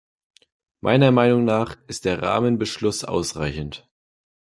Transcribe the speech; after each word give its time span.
Meiner 0.79 1.11
Meinung 1.11 1.45
nach 1.45 1.77
ist 1.85 2.05
der 2.05 2.23
Rahmenbeschluss 2.23 3.03
ausreichend. 3.03 3.87